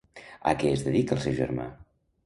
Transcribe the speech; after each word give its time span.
A 0.51 0.53
què 0.63 0.71
es 0.77 0.87
dedica 0.89 1.17
el 1.19 1.23
seu 1.27 1.39
germà? 1.45 1.73